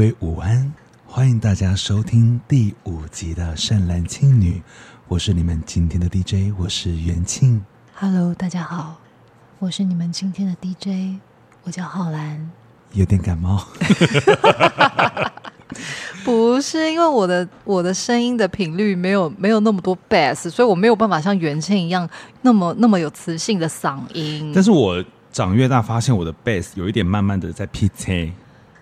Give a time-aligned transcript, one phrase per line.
[0.00, 0.72] 位午安，
[1.06, 4.52] 欢迎大家收听第五集的《善男信女》，
[5.08, 7.62] 我是你们今天的 DJ，我是元庆。
[7.94, 8.98] Hello，大家好，
[9.58, 11.20] 我是你们今天的 DJ，
[11.64, 12.50] 我叫浩然。
[12.94, 13.62] 有点感冒。
[16.24, 22.08] 不是因为我的我的声音的频率没有没有那么多 bass，所以我没有办法像元庆一样
[22.40, 24.50] 那么那么有磁性的嗓音。
[24.54, 28.32] 但是我长越大，发现我的 bass 有一点慢慢的在 PT。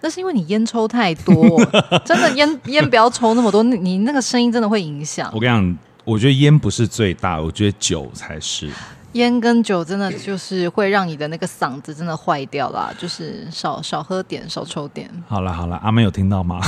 [0.00, 1.60] 那是因为你烟抽太多，
[2.04, 5.30] 真的烟烟不要抽那么多，你那个声音真的会影响。
[5.34, 8.70] 我跟你讲，我觉得烟不是最大，我觉得酒才是。
[9.12, 15.10] 烟跟酒真的就是会让你的那个嗓子真的坏掉啦，就是少少喝点，少抽点。
[15.26, 16.60] 好了好了，阿妹有听到吗？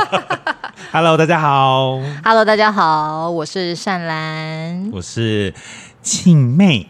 [0.92, 1.98] Hello，大家好。
[2.22, 5.52] Hello，大家好，我是善兰，我是
[6.02, 6.86] 庆妹。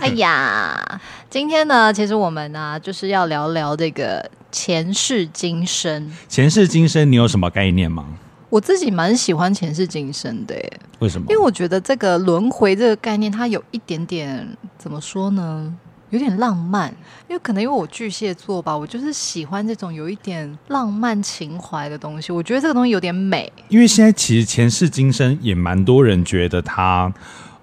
[0.00, 1.00] 哎呀，
[1.32, 6.12] 今天呢，其实我们呢就是要聊聊这个前世今生。
[6.28, 8.04] 前世今生，你有什么概念吗？
[8.50, 10.54] 我自己蛮喜欢前世今生的，
[10.98, 11.26] 为什么？
[11.30, 15.74] 因为我觉得这个轮回这个概念，它有一点点怎么说呢？
[16.10, 16.94] 有点浪漫。
[17.30, 22.30] 因为可能因为我巨蟹座吧，我就是喜欢这种有一点浪漫情怀的东西。
[22.30, 23.50] 我觉得这个东西有点美。
[23.70, 27.10] 因为现在其实前世今生也蛮多人觉得它，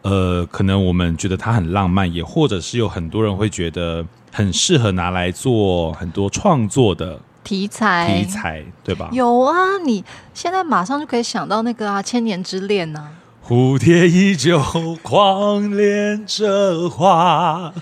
[0.01, 7.19] 呃，可能我们觉得它很浪漫，也或者是有很多人会觉得很适合拿来做很多创作的。
[7.43, 9.09] 题材题材对吧？
[9.11, 13.07] 有啊，你现在马上就可以想到那个啊，《千年之恋》呐。
[13.47, 14.61] 蝴蝶依旧
[15.01, 17.73] 狂恋着花，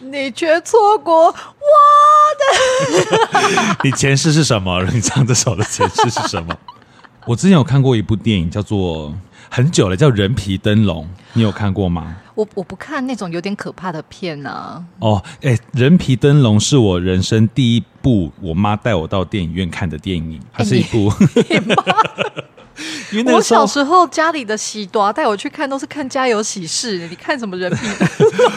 [0.00, 1.34] 你却错过我
[2.40, 3.76] 的。
[3.84, 4.82] 你前世是什么？
[4.92, 6.56] 你唱这首的前世是什么？
[7.26, 9.14] 我之前有看过一部电影，叫做
[9.54, 11.04] 很久了，叫《人皮灯笼》，
[11.34, 12.16] 你有看过吗？
[12.34, 14.84] 我我不看那种有点可怕的片呐、啊。
[15.00, 21.12] 哦，哎、欸，《人皮灯笼》是我人生第一部我妈带我到电影院看的电影，它是一部。
[23.12, 28.08] 因为我小时候家里的喜多带我去看都是看《家有喜事》，你看什么人皮灯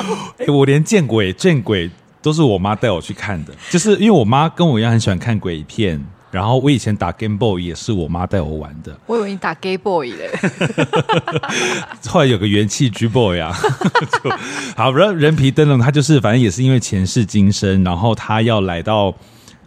[0.07, 0.17] 笼？
[0.37, 1.91] 哎、 欸，我连见鬼见鬼
[2.21, 6.01] 都是我妈带我去看的，就是因为我妈跟我一样很喜欢看鬼片。
[6.35, 8.93] 然后我以前打 Game Boy 也是我妈带我玩的。
[9.05, 10.29] 我以为你打 Game Boy 嘞。
[12.09, 13.55] 后来有个元气 G Boy 啊。
[14.75, 19.15] 好，然后人皮灯笼，他就是反正也是因为前世今生，然后他要来到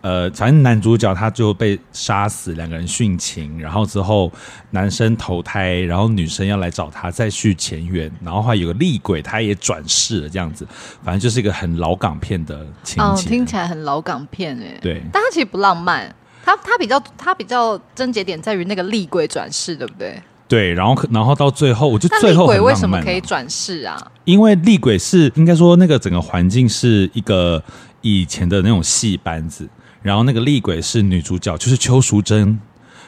[0.03, 4.31] 呃，反正男主角他就被杀死，两个人殉情，然后之后
[4.73, 10.69] 男生投胎，然后女生要来找他再续前缘，然后还有个厉鬼，他也转世了这样子，
[11.03, 13.03] 反正就是一个很老港片的情节。
[13.03, 14.79] 哦，听起来很老港片哎。
[14.83, 16.15] 对，但他其实不浪漫。
[16.49, 20.19] 他他比较他比较症结点在于那个厉鬼转世，对不对？
[20.49, 24.01] 对，然后然后到最后，我就最后厉鬼为什么可以转世啊？
[24.25, 27.63] 因为厉鬼是应该说那个整个环境是一个
[28.01, 29.69] 以前的那种戏班子，
[30.01, 32.59] 然后那个厉鬼是女主角，就是邱淑贞。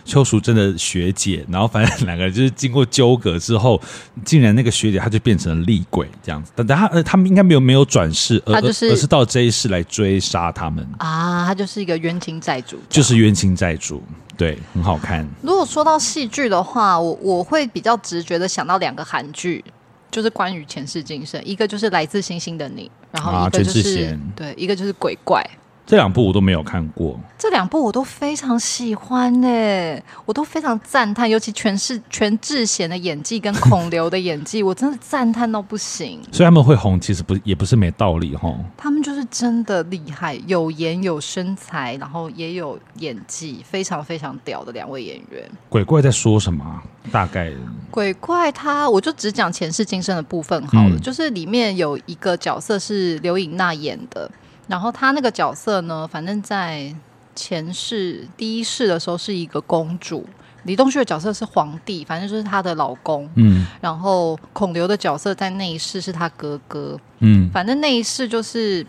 [0.05, 3.81] 邱淑贞的学姐，然后反正两个人就是经过纠葛之后，
[4.25, 6.53] 竟然那个学姐她就变成了厉鬼这样子。
[6.57, 11.47] 但她呃，他们应该没有没有转世，而就是而是到这一世来追杀他们啊。
[11.47, 14.03] 她就是一个冤亲债主，就是冤亲债主，
[14.37, 15.27] 对，很好看。
[15.43, 19.65] 如果说到戏剧的话，我我会比较直觉的想到两个韩剧，
[20.11, 25.45] 就是关于前世今生，一个就是来自星星的你，然后一个就是、啊、对，一个就是鬼怪。
[25.91, 36.21] 这两部我都没有看过，这两部我都非常喜欢呢，我都非常赞叹，尤其全是全智贤的演技跟孔刘的演技， 我真的赞叹到不行。
[36.31, 38.57] 所以他们会红，其实不也不是没道理哈。
[38.77, 45.43] 他们就是真的厉害，有颜有身材，然后也有演技，非常非常屌的两位演员。
[45.69, 46.65] 鬼怪在说什么？
[47.11, 47.51] 大概
[47.91, 54.31] 鬼怪他，我就只讲前世今生的部分好了，嗯、就是里面有一个角色是刘颖娜演的。
[54.71, 56.95] 然后他那个角色呢，反正在
[57.35, 60.25] 前世第一世的时候是一个公主，
[60.63, 63.29] 李东旭的角色是皇帝，反正就是她的老公。
[63.35, 66.97] 嗯，然后孔刘的角色在那一世是他哥哥。
[67.19, 68.87] 嗯，反正那一世就是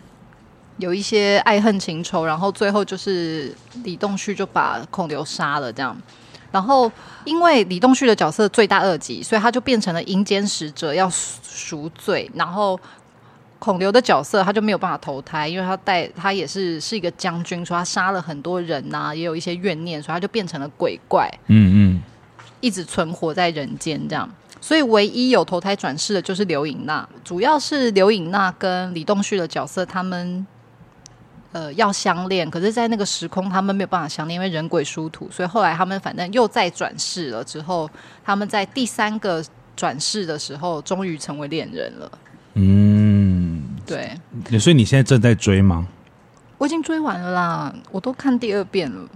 [0.78, 3.52] 有一些爱恨情仇，然后最后就是
[3.82, 6.00] 李东旭就把孔刘杀了，这样。
[6.52, 6.88] 然后
[7.24, 12.78] 因为李栋旭的角色罪大恶极，所以他就变成了阴间使者要赎罪，然后。
[13.62, 22.02] 孔刘的角色他就没有办法投胎，因为他带他也是是一个将军，说他杀了很多人呐、啊，也有一些怨念，所以他就变成了鬼怪，嗯嗯，
[22.60, 24.28] 一直存活在人间这样。
[24.60, 30.44] 所以唯一有投胎转世的就是刘颖娜，主要是刘颖娜跟李栋旭的角色，他们
[31.52, 37.88] 呃要相恋，可是，在那个时空他们没有办法相恋，因为人鬼殊途，所以后来他们反正又再转世了之后，
[38.24, 39.40] 他们在第三个。
[39.74, 42.12] 转世的时候，终于成为恋人了。
[42.54, 42.91] 嗯，
[44.48, 44.58] 对。
[44.58, 45.86] 所以你现在正在追吗？
[46.58, 49.08] 我已经追完了啦，我都看第二遍了。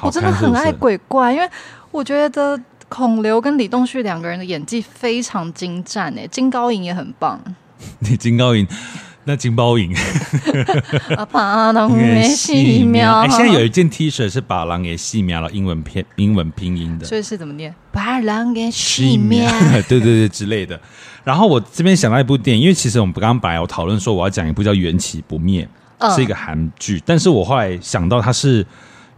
[0.00, 1.48] 我真的很爱鬼怪，因为
[1.90, 7.40] 我觉得孔刘跟李栋旭两个人的演技非常精湛诶，金高银也很棒。
[7.98, 8.66] 你金高银。
[9.24, 9.94] 那金包银，
[11.16, 13.20] 啊，把狼给细描。
[13.20, 17.74] 哎，现在有一件 T 恤是把狼给细描了，英文拼英文拼音的，所以是怎么念？
[17.90, 19.50] 把狼给细描，
[19.88, 20.78] 对对对之类的。
[21.24, 25.66] 然后我这边想到一部电影，因为其实我们刚刚本来有讨论说我要讲一部叫《缘起不灭》，
[26.14, 28.66] 是一个韩剧，但是我后来想到它是。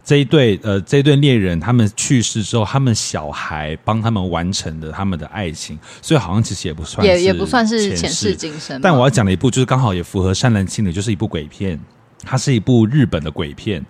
[0.07, 8.79] 这一对呃，这一对恋人，他们去世之后，他们小孩帮他们完成的他们的爱情，所以好像其实也不算也也不算是前世今生。
[8.79, 11.77] 但我要讲的一部，就是刚好也符合善男信的，就是一部鬼片，
[12.23, 13.85] 它是一部日本的鬼片，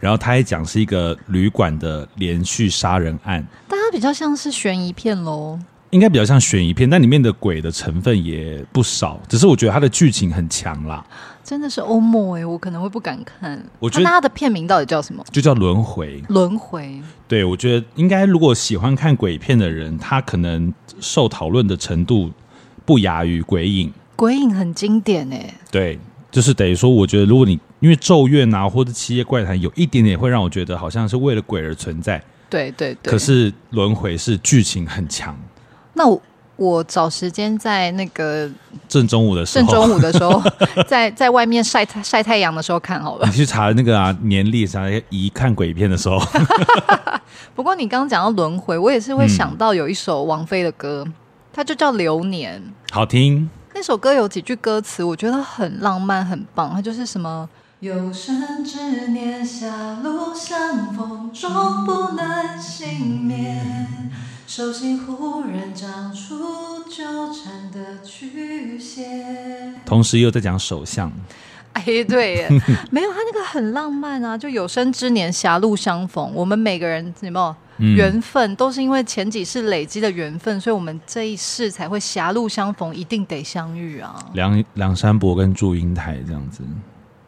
[0.00, 5.58] 然后它也讲是一个旅馆的连续杀人案，但它比较像是悬疑片喽。
[5.90, 9.18] 应该比较像悬疑片，但里面的鬼的成分也不少。
[9.26, 11.02] 只是我觉得它的剧情很强啦，
[11.48, 13.58] 真的是欧莫哎，我可能会不敢看。
[13.78, 15.24] 我觉得他的片名到底叫什么？
[15.32, 16.22] 就叫轮回。
[16.28, 17.00] 轮回。
[17.26, 22.30] 对，我觉得应该如果喜欢看鬼片的人，他可能受讨论的程度
[22.84, 23.90] 不亚于鬼影。
[24.14, 25.54] 鬼影很经典哎。
[25.70, 25.98] 对，
[26.30, 32.22] 就是等于说，我觉得如果你因为咒怨啊，或者七夜怪谈，有一点点会让我觉得好像是为了鬼而存在。
[32.50, 33.10] 对对对。
[33.10, 35.34] 可是轮回是剧情很强。
[35.94, 36.20] 那我
[36.58, 38.50] 我找时间在那个
[38.88, 40.42] 正中午的时候，正中午的时候，
[40.88, 43.26] 在在外面晒太晒太阳的时候看好了。
[43.26, 46.18] 你去查那个啊年历，查一看鬼片的时候。
[47.54, 51.14] 不过你刚刚讲到轮回，我也是会想到有一首王菲的歌，嗯、
[51.52, 52.60] 它就叫《流年》，
[52.94, 53.48] 好听。
[53.72, 56.72] 那首歌有几句歌词，我觉得很浪漫，很棒。
[56.74, 64.10] 它就是什么“有生之年，狭路相逢终不能幸免”。
[64.48, 71.12] 手心忽然长出纠缠的曲线，同时又在讲手相。
[71.74, 72.48] 哎，对耶，
[72.90, 74.38] 没有他那个很浪漫啊！
[74.38, 77.54] 就有生之年狭路相逢，我们每个人有没有
[77.94, 84.16] 缘分，嗯、都是因为前几世累积的缘分，所以我们这一世才会狭路相逢，一定得相遇啊！
[84.32, 86.62] 梁梁山伯跟祝英台这样子。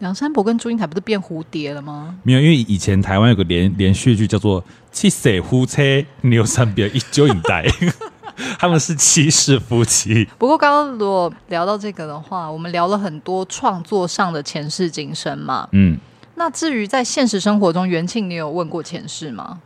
[0.00, 2.16] 梁山伯跟祝英台不是变蝴蝶了吗？
[2.22, 7.66] 没有，因为以前台湾有个连连续剧叫做《七世夫妻牛三别一九影带》，
[8.58, 10.26] 他们是七世夫妻。
[10.38, 15.68] 不过刚刚如果聊到这个的话，我们聊了很多创作上的前世今生嘛。
[15.72, 15.98] 嗯，
[16.36, 19.60] 那至于在现实生活中，元庆，你有问过前世吗？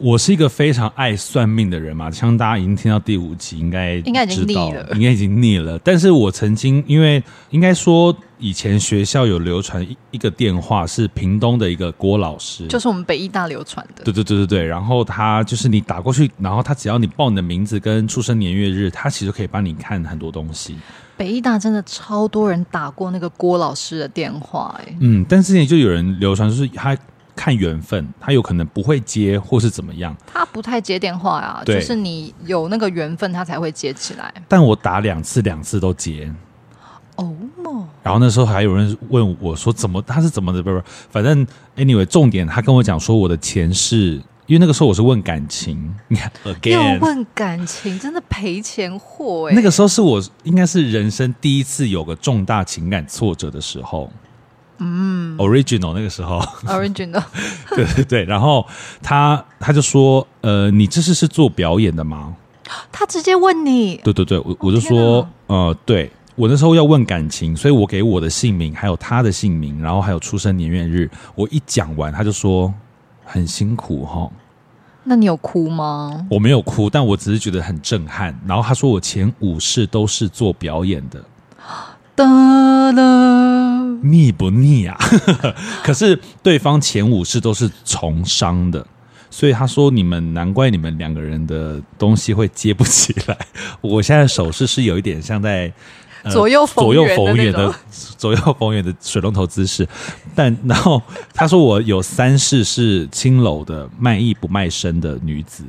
[0.00, 5.78] 我是一个非常爱算命的人嘛，像大家已经听到第五集，应该应该已经腻了，应该已经腻了。
[5.80, 14.02] 但是我曾经，因为应该说以前学校有流传一一个电话，是屏东的一个郭老师，就是我们北医大流传的。
[14.02, 14.64] 对对对对对。
[14.64, 20.76] 然后他就是你打过去，然后他只要你报你的名字跟出生年月日，他其实可以帮你看很多东西。
[21.18, 26.96] 北医大真的超多人打过那个郭老师的电话，欸，哎，嗯，但之前就有人流传，就是他。
[27.40, 30.14] 看缘分，他有可能不会接，或是怎么样。
[30.30, 34.30] 他不太接电话啊，就是你有那个缘分，他才会接起来。
[34.46, 36.30] 但我打两次，两次都接。
[37.16, 37.34] 哦。
[38.02, 40.02] 然后那时候还有人问我说：“怎么？
[40.02, 49.54] 他是怎么的？”不不，反正 anyway，重点他跟我讲说我的前世，因为那个时候我是问感情，你 看，again，又问感情，真的赔钱货哎。
[49.54, 54.12] 那个时候是我应该是人生第一次有个重大情感挫折的时候。
[54.80, 57.22] 嗯，original 那个时候，original，
[57.76, 58.66] 对对对，然后
[59.02, 62.34] 他他就说，呃，你这是是做表演的吗？
[62.90, 72.72] 他直接问你，对对对，我我就说，呃，对我那时候要问感情，所以我给我的姓名，还有他的姓名，然后还有出生年月日，我一讲完，他就说
[73.24, 74.30] 很辛苦哈。
[75.02, 76.26] 那你有哭吗？
[76.30, 78.38] 我没有哭，但我只是觉得很震撼。
[78.46, 81.24] 然后他说我前五世都是做表演的。
[84.02, 84.96] 腻不腻啊？
[85.82, 88.86] 可是对方前五世都是从商的，
[89.30, 93.36] 所以他说你们难怪你们两个人的东西会接不起来。
[93.80, 95.72] 我现在手势是有一点像在、
[96.22, 97.74] 呃、左右左右逢源的
[98.16, 99.86] 左右逢源的水龙头姿势，
[100.34, 105.64] 但然后他说我有三世是青楼的卖艺不卖身的女子。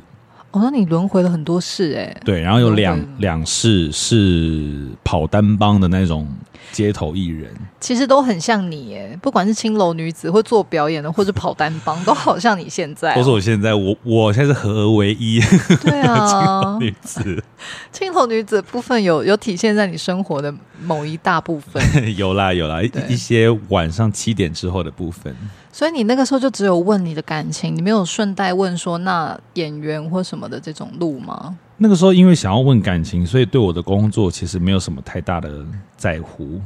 [0.50, 2.14] 哦，那你轮回了很多世哎。
[2.26, 6.28] 对，然后有两两世是跑单帮的那种
[6.70, 13.16] 街头艺人，其实都很像你哎，不管是青楼女子，或做表演的，或者跑单帮，都好像你现在、哦。
[13.16, 15.40] 都是我现在，我我现在是合而为一。
[15.82, 17.44] 对啊， 青楼女子，
[17.90, 21.82] 青楼女子部分有有体现在你生活的某一大部分。
[22.16, 25.34] 有 啦有啦，对一些晚上七点之后的部分。
[25.74, 31.56] 所以你那个时候就只有问你的感情，你没有顺带问说那演员或什么的这种路吗？
[31.78, 35.64] 那个时候因为想要问感情，所以对我的工作其实没有什么太大的
[35.96, 36.60] 在乎。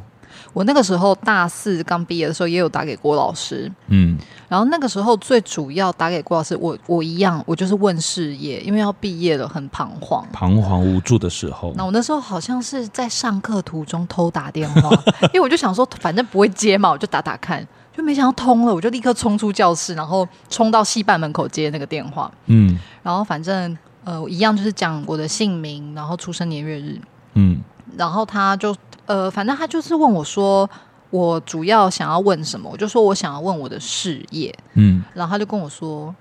[0.52, 11.74] 我那个时候大四刚毕业的时候，也有打给郭老师，嗯，然后那个时候最主要打给郭老师，我我一样，我就是问事业，因为要毕业了，很彷徨，彷徨无助的时候。
[11.76, 14.90] 那我那时候好像是在上课途中偷打电话，
[15.32, 26.98] 因为我就想说，反正不会接嘛，我就打打看，就没想到通了，我就立刻冲出教室，然后冲到戏办门口接那个电话，嗯，然后反正呃，一样就是讲我的姓名，然后出生年月日，
[27.34, 27.60] 嗯，
[27.98, 28.74] 然后他就。
[29.08, 30.68] 呃，反正他就是问我说，
[31.10, 36.12] 我主要想要问什么，我就说我想要问我的事业，嗯，然后他就跟我说，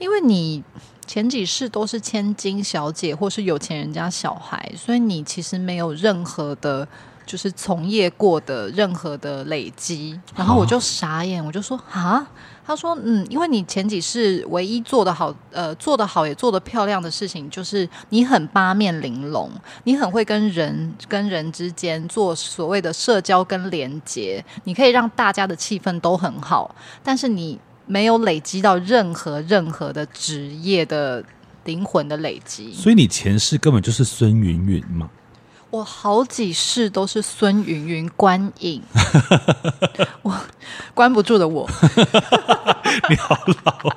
[0.00, 0.60] 因为你
[1.06, 6.88] 前几世都是千金小姐或是有钱人家小孩，所以你其实没有任何的，
[7.24, 12.26] 就是从业过的任何的累积，然后我就傻眼，我就说啊。
[12.66, 19.50] 他说：“嗯，因为你前几世唯一做得好，呃，做得好也做得漂亮的事情，就是你很八面玲珑，
[19.84, 31.22] 你很会跟人跟人之间做所谓的社交跟连接，你可以让大家的气氛都很好，但是你没有累积到任何任何的职业的
[31.64, 32.72] 灵魂的累积。
[32.72, 35.10] 所以你前世根本就是孙云云嘛。”
[35.74, 38.80] 我好几世都是孙云云观影，
[40.22, 40.32] 我
[40.94, 41.68] 关不住的我。
[43.10, 43.92] 你好老，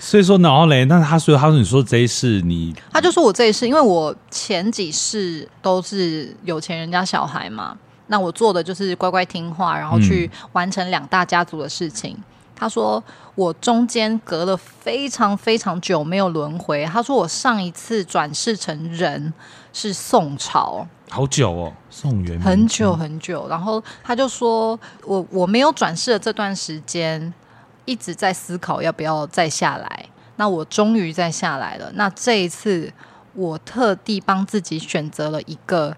[0.00, 7.76] 所以说然后嘞，那他说他说你说这一世你，他就说我这一世，因为我前几世都是有钱人家小孩嘛，
[8.06, 12.16] 那我做的就是乖乖听话，然后去完成两大家族的事情。
[12.16, 12.24] 嗯、
[12.56, 13.04] 他说
[13.34, 16.86] 我中间隔了非常非常久没有轮回。
[16.86, 19.34] 他说我上一次转世成人
[19.74, 20.88] 是宋朝。
[21.12, 27.32] 好久哦，宋元很久很久，然后他就说我我没有转世的这段时间，
[27.84, 30.06] 一直在思考要不要再下来。
[30.36, 31.92] 那我终于再下来了。
[31.94, 32.90] 那这一次，
[33.34, 35.94] 我特地帮自己选择了一个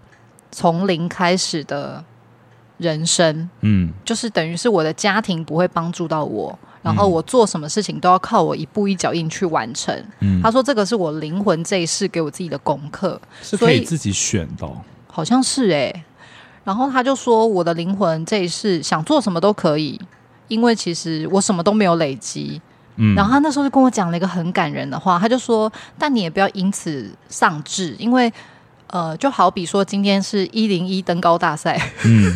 [0.50, 2.04] 从零开始的
[2.78, 3.48] 人生。
[3.60, 9.96] 嗯，就是等于是我的家庭不会帮助到我，然后我做什么事情都要靠我一步一脚印去完成。
[10.18, 14.76] 嗯，他说这个是我灵魂这一世给我自己的功课，是可以自己选的哦。
[15.14, 16.04] 好像是诶、欸，
[16.64, 20.00] 然后他就说我的灵魂这一世想做什么都可以，
[20.48, 22.60] 因为其实我什么都没有累积。
[22.96, 28.32] 嗯，然后他那时候就跟我讲了一个很感人的话，他就说：“但你也不要因此丧志，因为
[28.88, 32.32] 呃，就好比说今天是一零一登高大赛，嗯，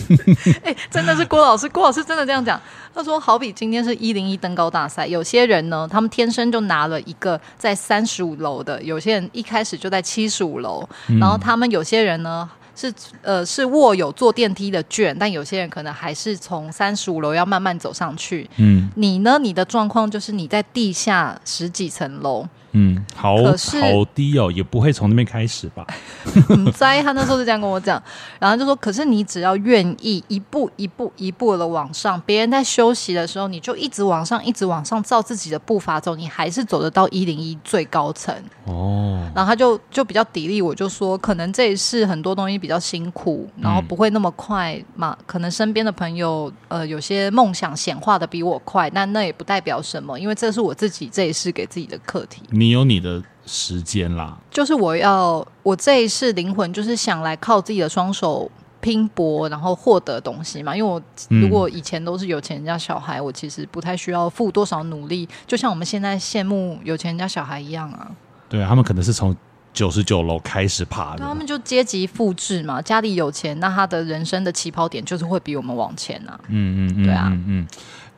[0.64, 2.60] 哎、欸，真的是郭老师，郭老师真的这样讲。
[2.94, 10.88] 他说，好比今天是一零一登高大赛，有些人呢，他们天生就拿了一个在三十五楼的，有些人一开始就在七十五楼，
[11.20, 12.48] 然后他们有些人呢。”
[12.80, 18.48] 是呃，是握有坐电梯的券，但有些人可能还是从三十五楼要慢慢走上去。
[18.56, 19.36] 嗯，你呢？
[19.36, 22.46] 你的状况就是你在地下十几层楼。
[22.72, 25.86] 嗯，好，好低哦，也不会从那边开始吧？
[26.50, 28.00] 嗯，在他那时候是这样跟我讲，
[28.38, 38.34] 然后就说，可是你只要愿意一步一步一步的往上，别人在休息的时候，你就一直往上，一直往上，照自己的步伐走，你还是走得到一零一最高层。
[38.64, 45.16] 哦，然后他就就比较砥砺，我就说，可能这一世很多东西比较辛苦，然后不会那么快嘛。
[45.18, 52.42] 嗯，可能身边的朋友，呃，有些梦想显化的比我快，但那也不代表什么，因为这是我自己这一世给自己的课题。
[52.58, 58.50] 你有你的时间啦，就是我要我这一世灵魂，就是想来靠自己的双手
[58.80, 60.76] 拼搏，然后获得东西嘛。
[60.76, 68.10] 因为我如果以前都是有钱人家小孩，嗯、我其实不太需要付多少努力，就像我们现在羡慕有钱人家小孩一样啊。
[68.48, 69.34] 对，他们可能是从
[69.72, 76.38] 九十九楼开始爬的，他们就阶级复制嘛，家里有钱，那他的人生的起跑点就是会比我们往前啊。
[76.48, 77.66] 嗯嗯嗯，对啊，嗯嗯。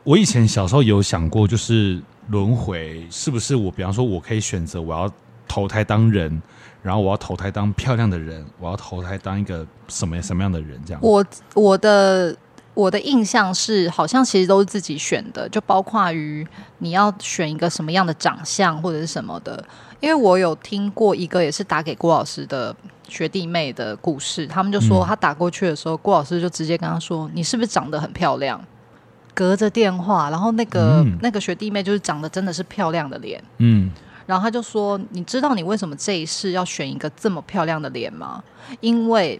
[0.03, 2.01] 我以前小时候有想过，就是。
[2.31, 3.69] 轮回是不是我？
[3.69, 5.11] 比方说，我可以选择我要
[5.47, 6.41] 投胎当人，
[6.81, 10.79] 然后我要投胎当漂亮的人，我要投胎当一个什么什么样的人？
[10.85, 11.01] 这样。
[11.03, 11.23] 我
[11.53, 12.33] 我的
[12.73, 16.47] 我的印象是，好像其实都是自己选的，就包括于
[16.77, 19.61] 你要选一个什么样的长相或者是什么的。
[19.99, 22.73] 因为我有听过一个也是打给郭老师的
[23.09, 28.59] 学弟妹的故事，他们就说他打过去的时候，嗯、郭老师就直接跟他说：“你是不是长得很漂亮？”
[29.33, 33.89] 隔着电话，然后那个、嗯、那个学弟妹就是长得真的是漂亮的脸，嗯，
[34.25, 38.43] 然后他就说：“你知道你为什么这一世要选一个这么漂亮的脸吗？
[38.79, 39.39] 因为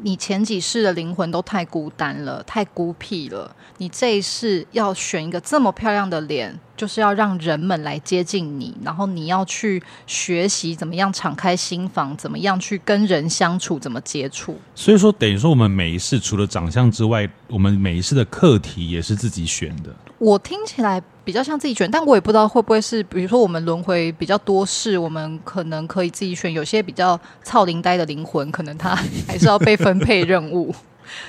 [0.00, 3.54] 你前几世的灵魂都太孤单了，太孤僻了。
[3.78, 14.58] 你这一世要选一个这么漂亮的脸，就是要让人们来接近你，然后你要去学习怎么样敞开心房，怎么样去跟人相处，怎么接触。
[14.74, 19.94] 所以说，等于说我们每一世除了长相之外，我们每一世的课题也是自己选的。
[20.18, 26.52] 我听起来比较像自己选，但我也不知道会不会是，比如说我们轮回比较多是，我们可能可以自己选。
[26.52, 28.96] 有些比较操灵呆的灵魂，可能他
[29.26, 30.74] 还是要被分配任务。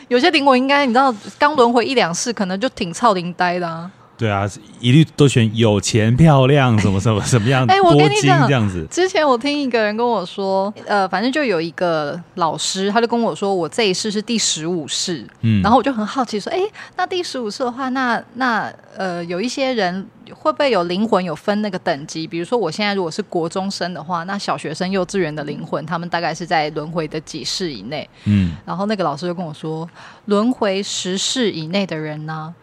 [0.07, 3.91] 有些灵魂应该你知道，刚轮回一两世，可能就挺操灵呆的啊。
[4.19, 4.45] 对啊，
[4.81, 8.85] 一律都选有钱、漂亮，什么什么什么样，哎，我跟你讲，这样子。
[8.91, 16.59] 之前我听一个人跟我说，呃，反正就有一个老师，他就跟我说，我这一世是第十五世，嗯，然后我就很好奇说，哎，
[16.97, 22.27] 那第十五世的话，那那呃，有一些人会不会有灵魂有分那个等级？
[22.27, 28.09] 比如说，我现在如果是国中生的话，那小学生、幼稚园的灵魂，他们大概是在轮回的几世以内？
[28.25, 29.89] 嗯，然后那个老师就跟我说，
[30.25, 32.53] 轮回十世以内的人呢？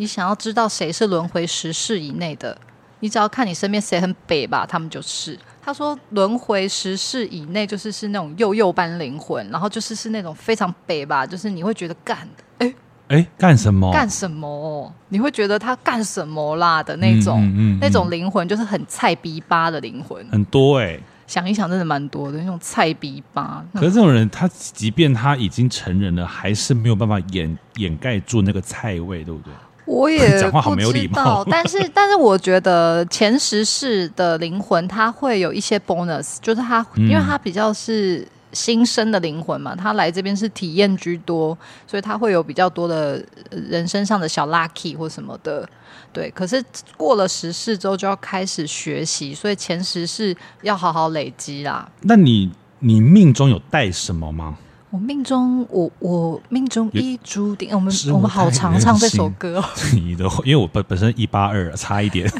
[0.00, 2.56] 你想要知道谁是轮回十世以内的，
[3.00, 5.38] 你只要看你身边谁很北吧，他们就是。
[5.62, 12.26] 他说轮回十世以内就是是那种幼幼般灵魂，然后就是是那种非常北吧，就是你会觉得干，
[12.56, 12.74] 哎
[13.08, 13.92] 哎干什么？
[13.92, 14.90] 干什么？
[15.10, 21.00] 你会觉得他干什么啦的那种，嗯嗯嗯、那种灵魂就是很菜逼吧的灵魂，很多哎、欸。
[21.26, 23.62] 想一想，真的蛮多的那种菜逼吧。
[23.74, 29.52] 可是这种人，他即便他已经成人了，还是没有办法掩掩盖住那个菜味，对不对？
[29.84, 41.56] 我也 讲话好没有礼貌，但是 但是我觉得前十世的灵魂他会有一些 bonus，就是他因为他比较是新生的灵魂嘛，他来这边是体验居多，
[41.86, 45.68] 所以他会有比较多的人身上的小 lucky 或什么的，
[46.12, 46.30] 对。
[46.30, 46.62] 可是
[46.96, 51.88] 过了十世之后就要开始学习，所以前十世要好好累积啦。
[52.02, 54.56] 那你你命中有带什么吗？
[54.90, 57.72] 我命中，我我命中已注定。
[57.72, 59.64] 我们我们好常唱这首歌哦。
[59.94, 62.28] 你的，因为我本本身一八二，差一点。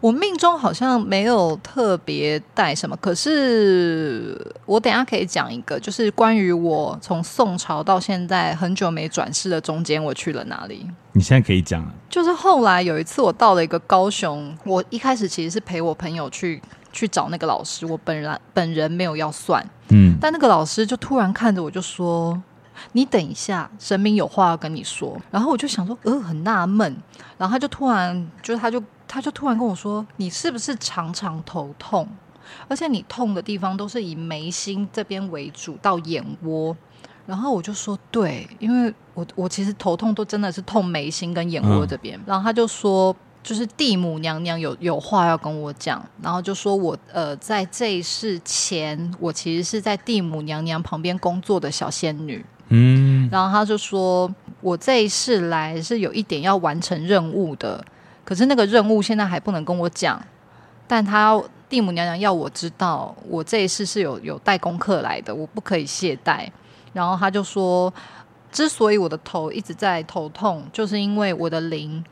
[0.00, 10.86] 我命中好像没有特别带什么，可是我等下可以讲一个，就是关于我从宋朝到现在很久没转世的中间，我去了哪里？
[11.12, 11.86] 你现在可以讲。
[12.08, 16.60] 就是后来有一次，我到了一个高雄，我一开始其实是陪我朋友去。
[17.00, 22.38] 去找那个老师，我本人本人没有要算，嗯，但那个老师就突然看着我就说
[22.92, 26.94] ：“你等一下，神明有话要跟你说。”然后我就想说，呃，很纳闷，
[27.38, 32.06] 然后他就突然，就是他就他就突然跟我说：“你是不是常常头痛？
[32.68, 36.76] 而且你痛的地方都是以眉心这边为主到眼窝。”
[37.24, 42.18] 然后我就说：“对，因为我我其实头痛都真的是痛眉心跟眼窝这边。
[42.18, 43.16] 嗯”然后他就说。
[43.42, 57.82] 就是地母娘娘有有话要跟我讲，然后就说我呃在这一世前，我其实是在地母娘娘旁边工作的小仙女，嗯，然后他就说我这一世来是有一点要完成任务的，
[58.26, 60.22] 可是那个任务现在还不能跟我讲，
[60.86, 66.46] 但他地母娘娘要我知道，我这一世是有有带功课来的，我不可以懈怠，
[66.92, 67.90] 然后他就说，
[68.52, 72.04] 之所以我的头一直在头痛，就是因为我的灵。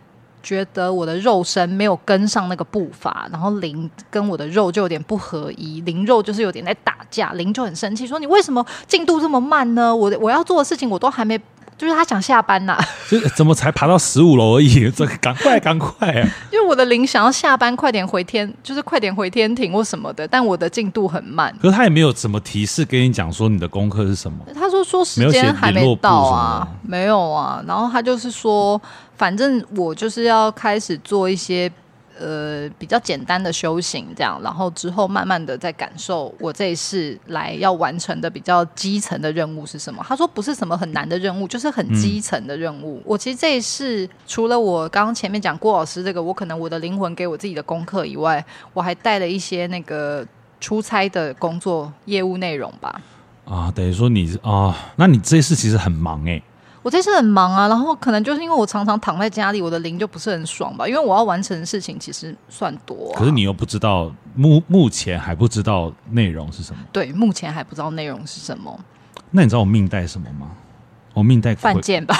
[0.42, 9.94] 觉得我的肉身没有跟上那个步伐，然后灵跟我的肉就有点不合一，灵肉就是有点在打架，灵就很生气，说你为什么进度这么慢呢？
[9.94, 11.38] 我我要做的事情我都还没，
[11.76, 14.90] 就是他想下班呐、啊，就怎么才爬到十五楼而已？
[14.90, 16.28] 这赶快赶快啊！
[16.52, 21.54] 因为我的灵想要下班，快点回天，就是快点回天庭或什么的，但我的进度很慢。
[21.60, 24.38] 可是他也没有什么提示跟你讲说你的功课是什么？
[24.54, 28.80] 他说说时间还没到啊，没有啊，然后他就是说。
[29.18, 31.70] 反正我就是要开始做一些
[32.18, 40.04] 呃比较简单的修行，这样，然后之后慢慢的再感受我这一世来要完成的比较基层的任务是什么。
[40.08, 42.98] 他说不是什么很难的任务，就是很基层的任务。
[42.98, 50.24] 嗯、我其实这一世除了我刚刚前面讲郭老师这个，我可能我的灵魂给我自己的功课以外，我还带了一些那个
[50.60, 53.00] 出差的工作业务内容吧。
[53.44, 56.42] 啊，等于说你啊，那你这一世其实很忙哎、欸。
[56.88, 63.18] 我这次很忙啊，然后可能就是因为我常常躺在家里，我的灵就不是很爽吧，因为我要完成的事情其实算多啊。
[63.18, 66.80] 可是你又不知道，目目前还不知道内容是什么？
[66.90, 68.74] 对，目前还不知道内容是什么。
[69.30, 70.52] 那你知道我命带什么吗？
[71.18, 72.16] 我命带犯贱吧。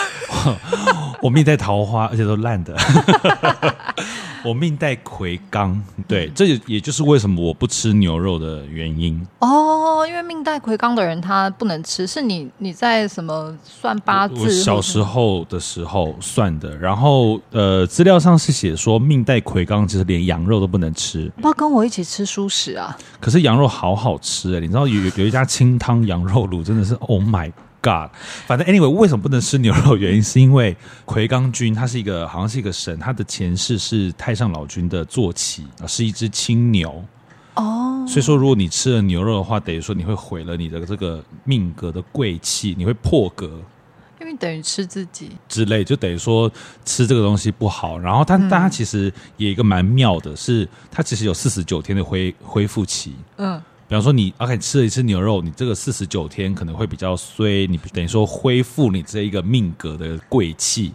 [1.23, 2.77] 我命带桃花，而且都烂的。
[4.45, 10.07] 我命带魁罡，对，这也也就是为什么我不吃牛肉的原因哦。
[10.07, 14.35] 因为命带魁罡的人他不能吃，是你你在什么算八字？
[14.37, 16.75] 我小时候的时候算的。
[16.77, 21.31] 然后呃，资料上是写说命带魁罡，其实连羊肉都不能吃。
[21.43, 22.97] 不要跟我一起吃蔬食啊！
[23.21, 28.11] 可是羊肉好好吃哎，你知道有有一家清汤羊肉卤真的是 Oh my God！
[28.47, 29.97] 反正 anyway，为什么不能吃牛肉？
[29.97, 37.05] 原因是因为奎刚君他是一个好像是一个神，他的前世是太上老君的坐骑啊，是一只青牛
[37.55, 38.05] 哦。
[38.09, 43.61] 所以说，如果你吃了牛肉的话，等于说你会毁了你的这个命格的贵气，你会破格。
[44.21, 46.51] 因为等于吃自己之类，就等于说
[46.85, 47.97] 吃这个东西不好。
[47.97, 53.15] 然后它，但它其实也一个蛮妙的是，是它其实有四十九天的恢恢复期。
[53.37, 60.93] 嗯，比方说你 OK 吃了一次牛肉，你这个四十九天可能会比较衰，你等于说恢复你这一个命格的贵气。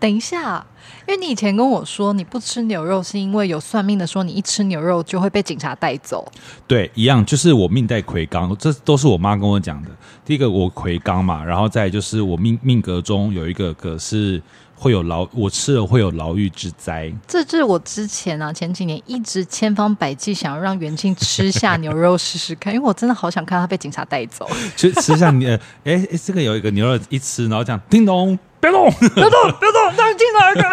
[0.00, 0.66] 等一下，
[1.06, 6.26] 因为你以前跟我说你不吃牛肉，是因为有算命的说你一吃牛肉就会被警察带走。
[6.66, 9.90] 对，一样，就是我命带魁罡，这都是我妈跟我讲的。
[10.24, 14.42] 第一个我魁罡嘛，然后再就是我命命格中有一个可是
[14.82, 17.12] 会有牢，我吃了会有牢狱之灾。
[17.28, 24.50] 这是我之前啊前几年一直千方百计想要让元庆吃下牛肉试试看，因为我真的好想看他被警察带走。
[24.74, 28.36] 就吃下你， 哎哎，这个有一个牛肉一吃，然后这样叮咚。
[28.58, 28.88] 别动！
[28.92, 29.30] 别动！
[29.58, 29.82] 别动！
[29.96, 30.72] 让你进来一个！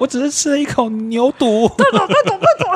[0.00, 1.68] 我只是吃了一口牛肚。
[1.68, 2.06] 别动！
[2.08, 2.38] 别动！
[2.38, 2.74] 别动！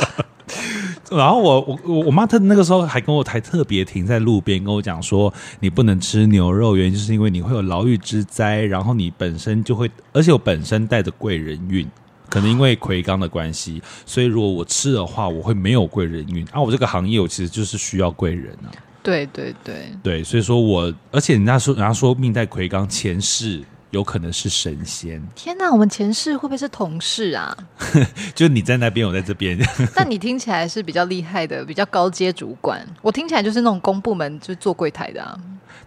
[1.11, 11.89] 然后我我我我妈特那个时候还跟我还特别停在路边跟我讲说，你不能吃牛肉，原因就是因为你会有牢狱之灾，然后你本身就会，而且我本身带着贵人运，
[12.29, 16.45] 可能因为魁罡的关系，所以如果我吃的话，我会没有贵人运。
[16.53, 18.71] 啊，我这个行业我其实就是需要贵人啊。
[19.03, 23.63] 对对对对，所以说我，而且人家说人家说命带魁罡前世。
[23.97, 25.27] 有可能是神仙。
[25.35, 27.57] 天哪，我们前世会不会是同事啊？
[28.37, 29.59] 就你在那边，我在这边。
[29.97, 32.87] 但你听起来是比较厉害的，比较高阶主管。
[33.01, 35.35] 我听起来就是那种公部门，就是做柜台的啊。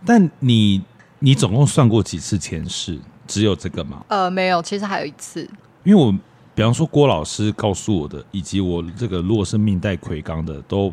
[0.03, 0.81] 但你
[1.19, 2.99] 你总共算过几次前世？
[3.27, 4.03] 只有这个吗？
[4.07, 5.47] 呃，没有，其实还有一次。
[5.83, 6.11] 因为我
[6.55, 10.91] 比方说郭老师告诉我的，以及我这个如果是命带魁罡的都。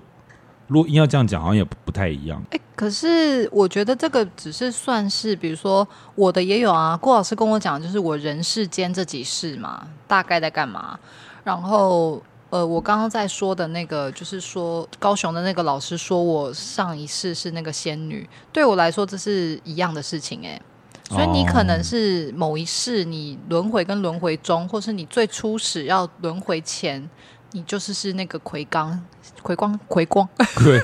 [0.68, 2.42] 如果硬要这样讲，好像也不太一样。
[2.50, 6.96] 哎，可是我觉得这个只是算是，比如说我的也有啊。
[6.96, 10.98] 郭老师跟我讲，就是我人世间这几世嘛，大概在干嘛。
[11.44, 20.61] 然后，呃，我刚刚在说的那个，就是说高雄的那个老师说我上一世是那个仙女，对我来说这是一样的事情哎。
[21.09, 27.09] 所以你可能是某一世你轮回跟轮回中，或是你最初始要轮回前。
[27.56, 29.02] 你就是是那个葵刚、
[29.40, 30.78] 葵光，葵光， 葵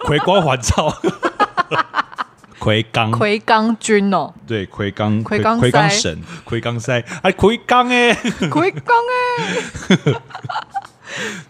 [0.00, 0.92] 葵光环照，
[2.58, 8.12] 葵刚，葵刚君哦，对，魁罡，魁罡，魁罡神，魁罡塞，哎，魁罡哎，
[8.50, 8.92] 魁罡
[10.08, 10.20] 哎，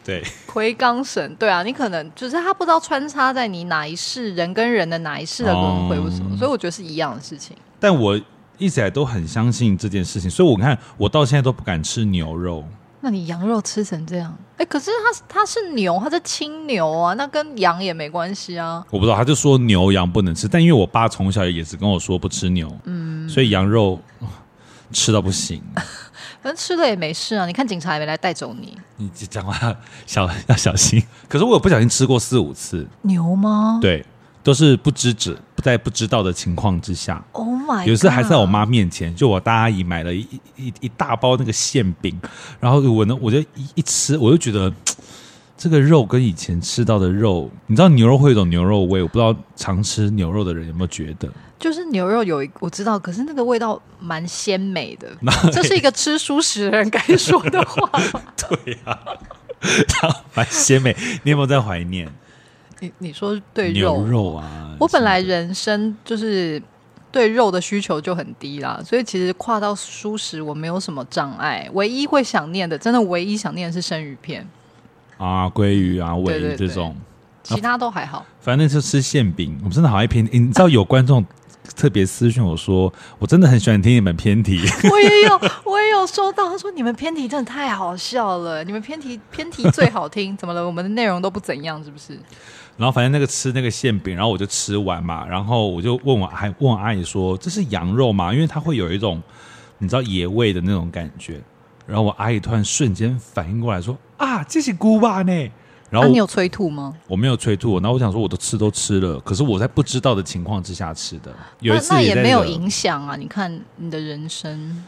[0.04, 7.56] 对，魁罡神，对啊，你可能就是他不知道穿插在你哪一世人跟人的哪一世的轮回为什么，所以我觉得是一样的事情。
[7.80, 8.20] 但我
[8.58, 12.62] 一直以来都很相信这件事情，所以我看我到现在都不敢吃牛肉。
[13.00, 18.84] 那你羊肉吃成这样，哎，可是它它是牛，它是青牛啊，那跟羊也没关系啊。
[18.90, 24.00] 我不知道，他就说牛羊不能吃，但因为我爸从小也只跟我说不吃牛，嗯，所以羊肉
[24.92, 25.62] 吃到不行。
[26.42, 28.76] 反正吃了也没事啊，你看警察也没来带走你。
[28.96, 31.02] 你讲话小要小心。
[31.28, 33.78] 可是我有不小心吃过四五次牛吗？
[33.82, 34.04] 对。
[34.40, 37.84] 都是不知者在不知道的情况之下，Oh my！
[37.86, 40.26] 有一次还在我妈面前，就我大阿姨买了一
[40.56, 42.18] 一一大包那个馅饼，
[42.58, 44.72] 然后我呢，我就一一吃，我就觉得
[45.58, 51.28] 这个肉跟以前吃到的肉，你知道牛肉会有一种牛肉味，我不知道常吃牛肉的人有没有觉得，
[51.58, 55.08] 就是牛肉有一我知道，可是那个味道蛮鲜美的，
[55.52, 57.90] 这是一个吃蔬食的人该说的话。
[58.48, 58.98] 对呀、
[60.02, 62.08] 啊， 蛮鲜美，你有没有在怀念？
[62.80, 66.62] 你你说对肉牛肉啊，我本来人生就是
[67.18, 71.68] 对肉的需求就很低啦，所以其实跨到蔬食我没有什么障碍。
[71.72, 74.46] 唯一会想念的，真的唯一想念的是生鱼片
[75.16, 76.94] 啊，鲑鱼啊，尾鱼这种，
[77.42, 78.24] 其他都还好。
[78.40, 80.38] 反正就吃馅饼，我真的好爱偏题。
[80.38, 81.26] 你知道有观众
[81.74, 84.60] 特别私讯我说，我真的很喜欢听你们偏题。
[84.88, 90.64] 我也有， 我也有收到，他说你们偏题真的太好笑了，你们偏题偏题最好听， 怎么了？
[90.64, 92.16] 我们的内容都不怎样，是不是？
[92.78, 98.32] 然后反正那个吃那个馅饼，然后我就吃完嘛，然后我就问我还问我阿姨说，这是羊肉吗？
[98.32, 99.20] 因为它会有一种
[99.78, 101.42] 你知道野味的那种感觉。
[101.86, 105.50] 然后我阿姨突然瞬间反应过来说啊，这是菇吧呢？
[105.90, 106.94] 然后、啊、你有催吐吗？
[107.08, 107.80] 我没有催吐。
[107.80, 111.34] 然后我想说，我都吃都吃了，可是我在不知道的情况之下吃的。
[111.60, 114.84] 有一次也没有影响啊，你看你的人生。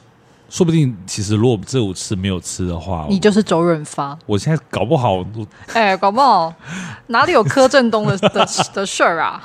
[0.50, 4.18] 说不定其实如果这五次没有吃的话，你就是周润发。
[4.26, 5.24] 我现在搞不好，
[5.72, 6.52] 哎、欸，搞不好
[7.06, 9.40] 哪里有柯震东的的的事儿啊？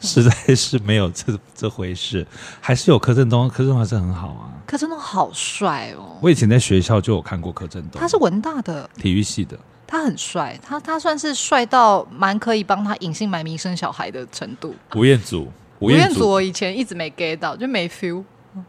[0.00, 2.26] 实在是没有这这回事，
[2.60, 4.50] 还是有柯震东，柯震东还是很好啊。
[4.66, 6.18] 柯震东好帅哦！
[6.20, 14.74] 我以前在学校就有看过柯震东，他是文大的体育系的，他很帅，他他算是帅到蛮可以帮他隐姓埋名生小孩的程度。
[14.96, 15.48] 吴彦祖。
[15.80, 18.22] 吴彦祖我以前一直没 get 到，就没 feel。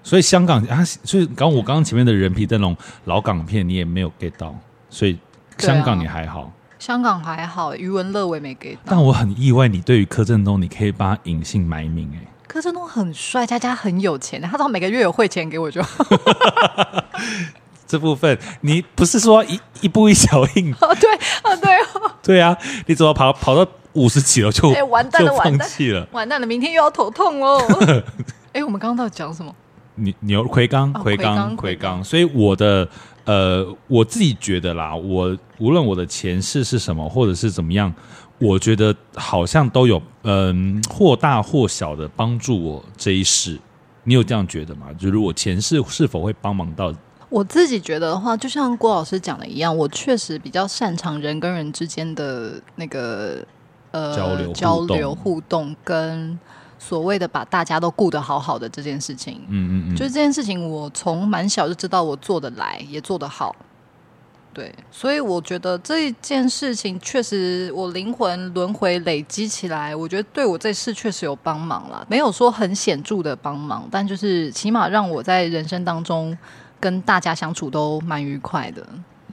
[0.04, 4.56] 所以香港啊，所以刚我刚刚前面的人皮灯笼老港片你也没有 get 到，
[4.90, 5.18] 所以
[5.58, 6.42] 香港你还好。
[6.42, 8.82] 啊、香港还好，余文乐我也没 get 到。
[8.86, 12.28] 但我很意外，你对于柯震东，你可以把他隐姓埋名哎、欸。
[12.48, 16.06] 柯震东很帅，家家很有钱，他只要每个月有汇钱给我就好。
[17.88, 20.74] 这部分你不是说一一步一脚印？
[20.80, 21.12] 哦，对，
[21.44, 27.62] 哦，对哦，对啊，你怎么跑跑到五十几了就哎完蛋了，放弃了，完蛋了，明天又要头痛哦。
[28.54, 29.54] 哎，我们刚刚到底讲什么？
[30.02, 32.04] 你牛奎刚，奎刚，奎刚。
[32.04, 32.88] 所以我的
[33.26, 37.94] 呃，我自己觉得啦，我无论我的前世是什么，或者是怎么样，
[38.40, 43.60] 我觉得好像都有嗯、呃，或大或小的帮助我这一世。
[44.04, 44.88] 你有这样觉得吗？
[44.98, 46.92] 就是我前世是否会帮忙到？
[47.30, 53.46] 我自己觉得的话，就像郭老师讲的一样，我确实比较擅长人跟人之间的那个
[53.92, 56.38] 呃交流交流互动，跟
[56.82, 59.40] 所谓的把大家都顾得好好的这件事情。
[59.50, 63.56] 嗯嗯嗯，就是这件事情，我从蛮小就知道我做得来，也做得好。
[64.52, 72.06] 对，所以我觉得这一件事情确实，我灵魂轮回累积起来，我觉得对我这事确实有帮忙了。
[72.10, 76.38] 没有说很显著的帮忙，但就是起码让我在人生当中。
[76.82, 78.84] 跟大家相处都蛮愉快的。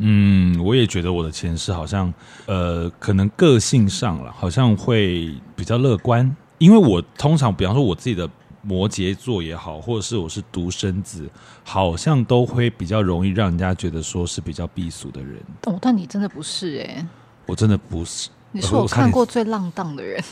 [0.00, 2.12] 嗯，我也觉得我的前世好像，
[2.44, 6.36] 呃，可能个性上了，好像会比较乐观。
[6.58, 8.28] 因为我通常，比方说我自己的
[8.62, 11.28] 摩羯座也好，或者是我是独生子，
[11.64, 15.40] 好像都会比较容易让人家觉得说是比较避俗的人。
[15.66, 17.06] 哦，但你真的不是哎、欸，
[17.46, 18.28] 我真的不是。
[18.50, 20.22] 你是我看过最浪荡的人。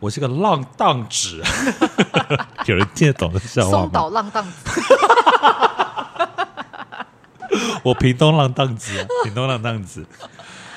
[0.00, 1.40] 我是个浪荡子，
[2.66, 3.78] 有人听得懂的笑话吗？
[3.82, 4.80] 松岛浪荡子。
[7.84, 10.04] 我屏东浪荡子，屏东浪荡子。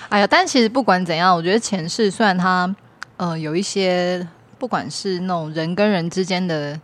[0.10, 2.74] 哎呀，但其实不管怎样，我觉得前世虽然他
[3.18, 4.28] 呃有一些，
[4.66, 6.76] 不管是那种人跟人之间的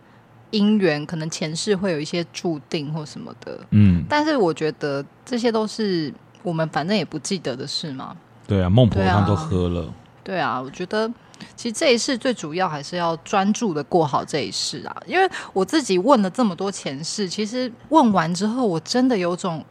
[0.52, 6.14] 姻缘，可能前世会有一些注定或什么的，嗯，但是我觉得这些都是
[6.44, 8.16] 我们反正也不记得的事嘛。
[8.46, 9.92] 对啊，孟婆汤都喝了。
[10.24, 11.12] 对啊，我觉得
[11.56, 19.66] 其实这一世最主要还是要专注的过好这一世啊，因为我自己问了这么多前世，其实问完之后，我真的有种。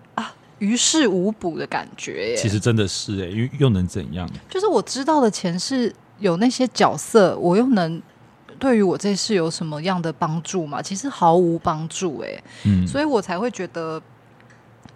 [0.59, 4.29] 于事无补的感觉耶，其实真的是哎，又又能怎样？
[4.47, 5.91] 就是我知道的前世
[6.21, 8.01] 有那些角色，我又能
[8.59, 10.81] 对于我这世有什么样的帮助吗？
[10.81, 14.01] 其实毫无帮助哎，嗯，所以我才会觉得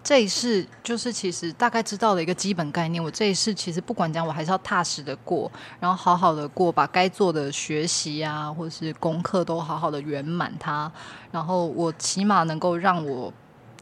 [0.03, 3.03] 这一世就是其实大概知道的一个基本概念。
[3.03, 10.91] 我这一世其实不管怎样，我还是要踏实的过，然后好好的过，把该做的学习啊，或者是功课都好好的圆满它，
[11.31, 13.33] 然后我起码能够让我。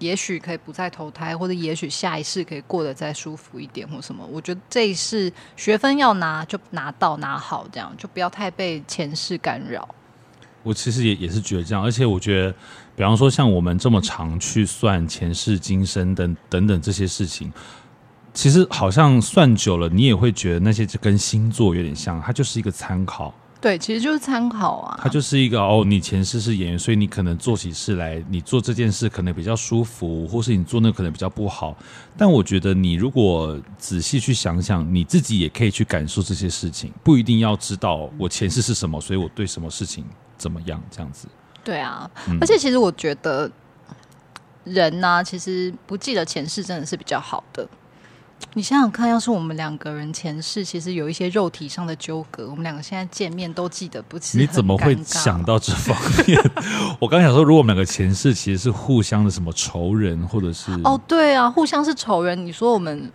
[0.03, 4.25] 也许可以不再投胎，或者也许下一世可以过得再舒服一点，或什么。
[4.29, 9.87] 我觉得这一世学分要拿就拿到拿好，这样就不要太被前世干扰。
[10.61, 12.55] 我其实也也是觉得这样，而且我觉得，
[12.95, 17.51] 比方说像我们这么常去算前世今生等等等这些事情，
[18.33, 23.33] 其实好像算久了，你也会觉得那些就跟星座有点像，它就是一个参考。
[23.63, 24.99] 对，其实就是参考啊。
[25.01, 31.73] 他就是一个哦，你前世是演员，所以你可能做起事来，你做这件事可能比较舒服，或是你做那个可能比较不好。
[32.17, 40.03] 但我觉得你如果仔细去想想，你自己也可以去感受这些事情，不一定要知道我前世是什么，所以我对什么事情
[40.37, 41.29] 怎么样这样子。
[41.63, 43.49] 对啊，嗯、而且其实我觉得
[44.65, 47.65] 人呢、啊，其实不记得前世真的是比较好的。
[48.55, 56.39] 你想想看，要是我们两个人前世其实有一些肉体上的纠葛，我们两个现在见面都记得不起，你怎么会想到这方面？
[56.99, 63.11] 我刚想说，如果我们两个前世其实是互相的什么仇人，或者是哦，对啊，互相是仇人，你说我们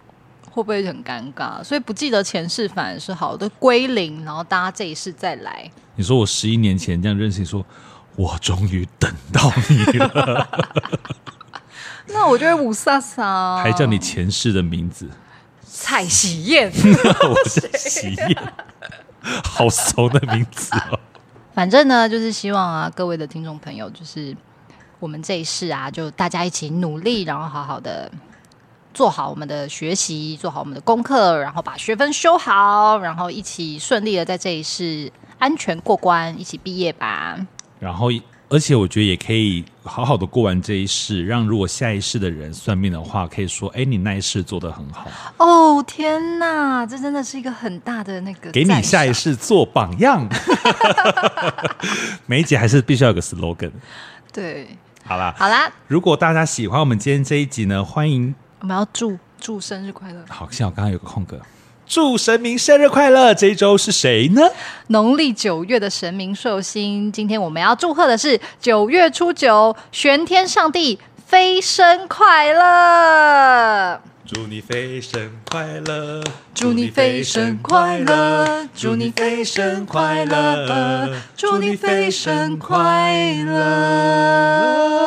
[0.50, 1.62] 会不会很尴尬？
[1.62, 5.70] 所以不记得前世反而是好的，归零，然后大家这一世再来。
[5.94, 7.64] 你说我十一年前这样认识你说，
[8.16, 10.48] 我终于等到你了，
[12.08, 15.08] 那我就会雾煞煞，还叫你前世的名字。
[15.62, 18.52] 蔡喜燕， 我是喜燕，
[19.44, 20.98] 好熟的名字哦。
[21.54, 24.36] 反正呢，就是希望啊，各位的听众朋友，就是
[24.98, 28.10] 我们这一世啊，就大家一起努力，然后好好的
[28.92, 37.38] 做好我们的学习，做好我们的功课，然后把学分修好，然后一起顺利的在这一世安全过关，一起毕业吧。
[37.78, 38.08] 然后。
[38.50, 50.26] 而且我觉得也可以好好的过完这一世，让如果下一世的人算命的话，可以说：“哎，你那一世做得很好。”哦，天哪，这真的是一个很大的那个，给你下一世做榜样。
[52.24, 53.70] 每一集还是必须要有个 slogan。
[54.32, 54.66] 对，
[55.04, 55.70] 好啦，好啦。
[55.86, 60.24] 如果大家喜欢我们今天这一集呢，欢迎我们要祝祝生日快乐。
[60.30, 61.38] 好，幸好刚刚有个空格。
[61.88, 63.32] 祝神明生日快乐！
[63.32, 64.42] 这一周是谁呢？
[64.88, 67.10] 农历九月的神明寿星。
[67.10, 74.02] 今天我们要祝贺的是九月初九，玄天上帝飞升快乐！
[74.26, 76.22] 祝你飞升快乐！
[76.54, 78.68] 祝你飞升快乐！
[78.74, 81.14] 祝你飞升快乐！
[81.34, 84.98] 祝你飞升快乐！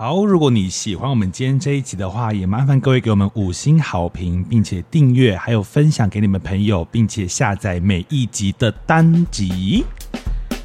[0.00, 9.84] 好，如果你喜欢我们今天这一集的话，也麻烦各位给我们五星好评，并且订阅，还有分享给你们朋友，并且下载每一集的单集。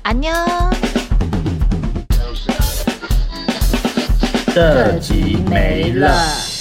[0.04, 0.32] 安妞，
[4.54, 6.53] 这集没了。